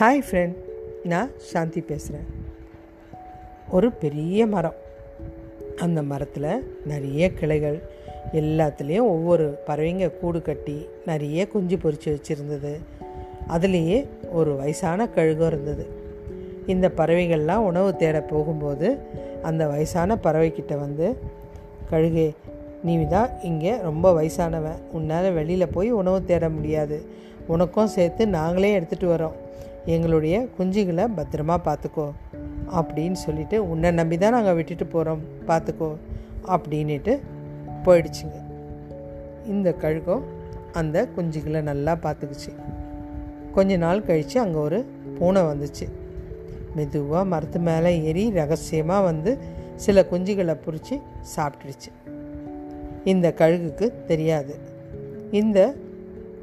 Hi 0.00 0.22
friend 0.30 0.56
நான் 1.04 1.30
சாந்தி 1.36 1.80
பேசுகிறேன் 1.80 2.26
ஒரு 3.70 3.92
பெரிய 3.92 4.46
மரம். 4.46 4.74
அந்த 5.76 6.02
மரத்தில் 6.02 6.76
நிறைய 6.86 7.32
கிளைகள். 7.32 7.82
எல்லாத்துலேயும் 8.32 9.08
ஒவ்வொரு 9.14 9.58
பறவைங்க 9.66 10.18
கூடு 10.18 10.42
கட்டி 10.42 10.88
நிறைய 11.06 11.48
குஞ்சு 11.48 11.76
பொறிச்சு 11.76 12.04
வச்சுருந்தது. 12.04 12.72
அதுலேயே 13.48 14.06
ஒரு 14.32 14.56
வயசான 14.56 15.08
கழுகம் 15.14 15.46
இருந்தது. 15.46 15.86
இந்த 16.66 16.90
பறவைகள்லாம் 16.96 17.64
உணவு 17.70 17.96
தேட 17.96 18.20
போகும்போது 18.20 18.98
அந்த 19.42 19.66
வயசான 19.66 20.18
பறவைக்கிட்ட 20.22 20.78
வந்து 20.78 21.16
கழுகே 21.90 22.34
நீ 22.82 23.06
தான் 23.06 23.30
இங்கே 23.42 23.76
ரொம்ப 23.76 24.22
வயசானவன். 24.22 24.78
உன்னால் 24.92 25.32
வெளியில் 25.32 25.68
போய் 25.68 25.90
உணவு 25.90 26.24
தேட 26.24 26.48
முடியாது. 26.48 27.04
உனக்கும் 27.46 27.86
சேர்த்து 27.86 28.28
நாங்களே 28.28 28.78
எடுத்துகிட்டு 28.78 29.14
வரோம். 29.14 29.44
எங்களுடைய 29.86 30.46
குஞ்சுகளை 30.58 31.06
பத்திரமா 31.16 31.56
பார்த்துக்கோ. 31.64 32.12
அப்படின்னு 32.76 33.12
சொல்லிட்டு 33.12 33.70
உன்னை 33.70 33.90
நம்பி 33.90 34.18
தான் 34.18 34.32
நாங்கள் 34.32 34.54
விட்டுட்டு 34.54 34.86
போகிறோம் 34.86 35.20
பார்த்துக்கோ. 35.46 35.96
அப்படின்ட்டு 36.46 37.18
போயிடுச்சுங்க. 37.84 38.44
இந்த 39.46 39.74
கழுகம் 39.80 40.22
அந்த 40.72 41.08
குஞ்சுகளை 41.16 41.62
நல்லா 41.62 41.98
பார்த்துக்குச்சு. 42.02 42.52
கொஞ்ச 43.52 43.76
நாள் 43.76 44.02
கழித்து 44.02 44.40
அங்கே 44.40 44.58
ஒரு 44.58 44.86
பூனை 45.18 45.42
வந்துச்சு. 45.42 45.88
மெதுவாக 46.74 47.24
மரத்து 47.24 47.58
மேலே 47.58 48.02
ஏறி 48.02 48.30
ரகசியமாக 48.30 49.04
வந்து 49.04 49.38
சில 49.76 50.06
குஞ்சுகளை 50.10 50.56
பிடிச்சி 50.66 51.00
சாப்பிட்டுடுச்சு. 51.36 52.14
இந்த 53.04 53.34
கழுகுக்கு 53.36 54.04
தெரியாது. 54.06 54.58
இந்த 55.30 55.74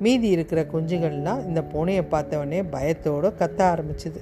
மீதி 0.00 0.28
இருக்கிற 0.28 0.66
குஞ்சுகள்லாம் 0.72 1.46
இந்த 1.46 1.64
பூனையை 1.74 2.04
பார்த்தவொடனே 2.10 2.62
பயத்தோடு 2.70 3.28
கத்த 3.28 3.60
ஆரம்பிச்சுது. 3.72 4.20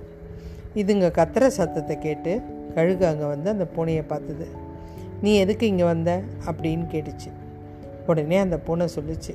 இதுங்க 0.75 1.07
கத்துற 1.19 1.47
சத்தத்தை 1.47 1.99
கேட்டு 1.99 2.43
கழுகு 2.75 3.07
அங்கே 3.07 3.25
வந்து 3.25 3.51
அந்த 3.51 3.67
பூனையை 3.77 4.05
பார்த்தது. 4.07 4.47
நீ 5.23 5.35
எதுக்கு 5.35 5.67
இங்கே 5.67 5.85
வந்த? 5.85 6.23
அப்படின்னு 6.47 6.87
கேட்டுச்சு. 6.87 7.29
உடனே 8.07 8.37
அந்த 8.37 8.59
பூனை 8.59 8.89
சொல்லிச்சு. 8.97 9.35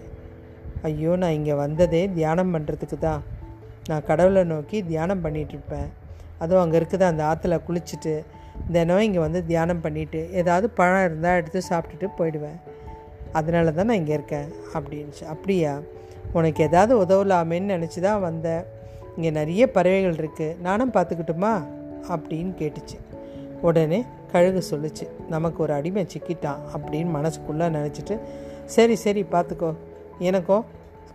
ஐயோ 0.81 1.15
நான் 1.15 1.31
இங்கே 1.31 1.53
வந்ததே 1.53 2.07
தியானம் 2.07 2.53
பண்ணுறதுக்கு 2.55 2.97
தான். 2.99 3.23
நான் 3.87 4.03
கடவுளை 4.03 4.43
நோக்கி 4.43 4.83
தியானம் 4.83 5.23
பண்ணிகிட்ருப்பேன் 5.25 5.89
அதுவும் 6.39 6.61
அங்கே 6.63 6.77
இருக்குது 6.77 7.03
அந்த 7.03 7.23
ஆற்றுல 7.23 7.59
குளிச்சுட்டு 7.67 8.23
தினம் 8.71 8.99
இங்கே 8.99 9.19
வந்து 9.19 9.45
தியானம் 9.45 9.81
பண்ணிவிட்டு 9.81 10.31
ஏதாவது 10.31 10.69
பழம் 10.69 11.05
இருந்தால் 11.05 11.35
எடுத்து 11.35 11.61
சாப்பிட்டுட்டு 11.69 12.09
போயிடுவேன். 12.17 12.59
அதனால 13.31 13.71
தான் 13.71 13.85
நான் 13.85 13.97
இங்கே 13.97 14.13
இருக்கேன். 14.13 14.49
அப்படின்ச்சு. 14.73 15.23
அப்படியா? 15.23 15.81
உனக்கு 16.35 16.63
ஏதாவது 16.63 16.93
உதவலாமேன்னு 17.01 17.73
நினச்சி 17.75 17.99
தான் 17.99 18.21
வந்தேன். 18.21 18.63
இங்கே 19.15 19.29
நிறைய 19.29 19.63
பறவைகள் 19.71 20.15
இருக்குது 20.15 20.59
நானும் 20.59 20.91
பார்த்துக்கிட்டுமா? 20.91 21.53
அப்படின்னு 22.13 22.51
கேட்டுச்சு. 22.61 22.97
உடனே 23.61 23.99
கழுகு 24.31 24.61
சொல்லுச்சு. 24.71 25.05
நமக்கு 25.29 25.59
ஒரு 25.63 25.73
அடிமை 25.73 26.07
சிக்கிட்டான் 26.13 26.61
அப்படின்னு 26.75 27.11
மனசுக்குள்ளே 27.17 27.67
நினச்சிட்டு 27.77 28.15
சரி 28.65 28.95
சரி 28.95 29.25
பார்த்துக்கோ. 29.31 29.69
எனக்கும் 30.19 30.65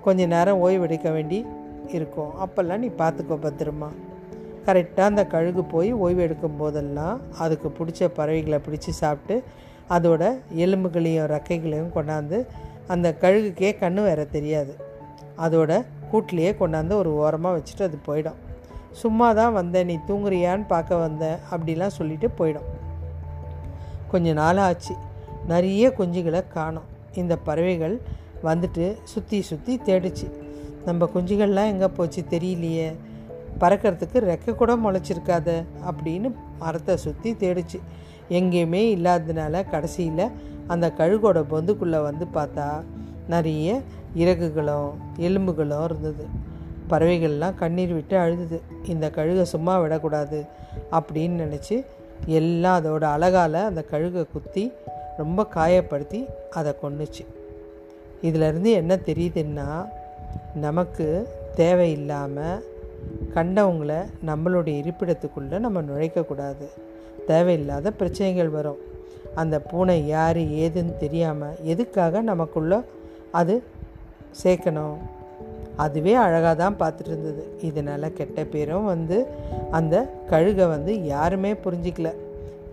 கொஞ்சம் 0.04 0.28
நேரம் 0.28 0.62
ஓய்வெடுக்க 0.64 1.12
வேண்டி 1.12 1.46
இருக்கும். 1.88 2.32
அப்போல்லாம் 2.44 2.84
நீ 2.84 2.88
பார்த்துக்கோ 2.98 3.36
பத்திரமா. 3.46 3.88
கரெக்டாக 4.66 5.10
அந்த 5.10 5.22
கழுகு 5.26 5.64
போய் 5.64 5.92
ஓய்வு 5.92 6.22
எடுக்கும் 6.22 6.56
போதெல்லாம் 6.56 7.20
அதுக்கு 7.38 7.68
பிடிச்ச 7.78 8.08
பறவைகளை 8.14 8.58
பிடிச்சி 8.66 8.92
சாப்பிட்டு 9.02 9.36
அதோட 9.90 10.24
எலும்புகளையும் 10.64 11.30
ரெக்கைகளையும் 11.36 11.94
கொண்டாந்து 11.94 12.38
அந்த 12.86 13.08
கழுகுக்கே 13.20 13.70
கண்ணு 13.80 14.02
வேற 14.02 14.24
தெரியாது. 14.24 14.74
அதோட 15.44 15.72
கூட்டிலேயே 16.10 16.52
கொண்டாந்து 16.60 16.94
ஒரு 17.02 17.10
ஓரமாக 17.22 17.56
வச்சுட்டு 17.56 17.84
அது 17.88 17.98
போயிடும். 18.06 18.38
சும்மா 18.92 19.32
தான் 19.32 19.52
வந்தேன் 19.52 19.88
நீ 19.90 19.96
தூங்குறியான்னு 20.08 20.66
பார்க்க 20.66 20.96
வந்தேன் 20.96 21.38
அப்படிலாம் 21.50 21.96
சொல்லிட்டு 21.98 22.28
போயிடும். 22.38 22.68
கொஞ்ச 24.12 24.32
நாள் 24.32 24.60
ஆச்சு. 24.68 24.94
நிறைய 25.46 25.84
குஞ்சுகளை 25.98 26.40
காணும். 26.48 26.88
இந்த 27.14 27.34
பறவைகள் 27.36 27.94
வந்துட்டு 28.42 28.84
சுற்றி 29.04 29.38
சுற்றி 29.42 29.80
தேடிச்சு. 29.86 30.26
நம்ம 30.84 31.08
குஞ்சுகள்லாம் 31.14 31.70
எங்கே 31.72 31.88
போச்சு 31.88 32.20
தெரியலையே. 32.30 32.88
பறக்கிறதுக்கு 33.60 34.18
ரெக்கை 34.30 34.52
கூட 34.54 34.74
முளைச்சிருக்காத 34.76 35.48
அப்படின்னு 35.90 36.28
மரத்தை 36.58 36.96
சுற்றி 36.96 37.30
தேடிச்சு. 37.32 37.78
எங்கேயுமே 38.38 38.82
இல்லாததுனால 38.96 39.62
கடைசியில் 39.70 40.24
அந்த 40.66 40.86
கழுகோட 40.98 41.38
பொந்துக்குள்ளே 41.52 42.00
வந்து 42.02 42.26
பார்த்தா 42.34 42.66
நிறைய 43.30 43.80
இறகுகளும் 44.16 44.90
எலும்புகளும் 45.16 45.84
இருந்தது. 45.84 46.24
பறவைகள்லாம் 46.90 47.54
கண்ணீர் 47.54 47.92
விட்டு 47.92 48.16
அழுதுது. 48.18 48.58
இந்த 48.88 49.06
கழுகை 49.16 49.42
சும்மா 49.42 49.74
விடக்கூடாது 49.78 50.38
அப்படின்னு 50.92 51.38
நினச்சி 51.42 51.76
எல்லாம் 52.26 52.78
அதோட 52.80 53.04
அழகால் 53.16 53.58
அந்த 53.68 53.82
கழுகை 53.92 54.24
குத்தி 54.32 54.64
ரொம்ப 55.16 55.46
காயப்படுத்தி 55.54 56.20
அதை 56.50 56.72
கொண்டுச்சு 56.82 57.24
இதிலேருந்து 58.22 58.70
என்ன 58.80 58.98
தெரியுதுன்னா 59.06 59.68
நமக்கு 60.54 61.06
தேவையில்லாமல் 61.54 62.62
கண்டவங்கள 63.34 63.92
நம்மளுடைய 64.26 64.76
இருப்பிடத்துக்குள்ளே 64.80 65.58
நம்ம 65.58 65.82
நுழைக்கக்கூடாது 65.82 66.66
தேவையில்லாத 67.26 67.90
பிரச்சனைகள் 67.90 68.48
வரும். 68.48 68.80
அந்த 69.34 69.56
பூனை 69.60 69.96
யார் 70.06 70.40
ஏதுன்னு 70.62 70.96
தெரியாமல் 70.96 71.58
எதுக்காக 71.62 72.20
நமக்குள்ளே 72.20 72.78
அது 73.30 73.62
சேர்க்கணும். 74.42 74.96
அதுவே 75.76 76.14
அழகாக 76.14 76.54
தான் 76.54 76.76
பார்த்துட்டு 76.78 77.06
இருந்தது. 77.06 77.42
இதனால் 77.60 78.12
கெட்ட 78.12 78.44
பேரும் 78.44 78.84
வந்து 78.84 79.26
அந்த 79.70 80.10
கழுகை 80.30 80.68
வந்து 80.68 81.04
யாருமே 81.04 81.52
புரிஞ்சிக்கல. 81.52 82.12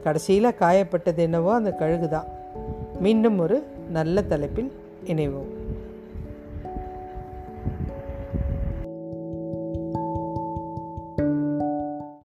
கடைசியில் 0.04 0.58
காயப்பட்டது 0.60 1.16
என்னவோ 1.16 1.54
அந்த 1.54 1.72
கழுகு 1.72 2.10
தான் 2.10 2.26
மீண்டும் 3.00 3.40
ஒரு 3.40 3.64
நல்ல 3.90 4.22
தலைப்பில் 4.22 4.72
இணைவோம். 5.06 5.52